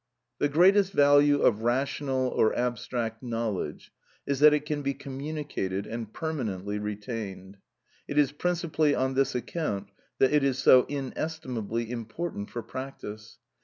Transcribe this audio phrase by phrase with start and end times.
[0.39, 3.91] The greatest value of rational or abstract knowledge
[4.25, 7.57] is that it can be communicated and permanently retained.
[8.07, 13.37] It is principally on this account that it is so inestimably important for practice.